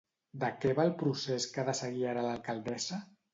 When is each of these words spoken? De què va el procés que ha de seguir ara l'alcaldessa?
De 0.43 0.47
què 0.63 0.71
va 0.79 0.85
el 0.89 0.93
procés 1.01 1.47
que 1.53 1.61
ha 1.65 1.67
de 1.69 1.75
seguir 1.81 2.09
ara 2.13 2.25
l'alcaldessa? 2.29 3.01